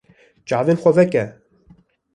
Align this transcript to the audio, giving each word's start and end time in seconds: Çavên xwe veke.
Çavên 0.47 0.77
xwe 0.81 0.91
veke. 0.97 1.25